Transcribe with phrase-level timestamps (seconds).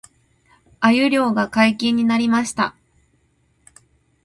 [0.79, 2.75] 鮎漁が解禁になりました